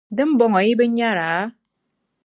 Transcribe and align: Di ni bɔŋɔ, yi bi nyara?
Di 0.15 0.23
ni 0.25 0.33
bɔŋɔ, 0.39 0.59
yi 0.67 0.73
bi 0.79 0.85
nyara? 0.95 1.29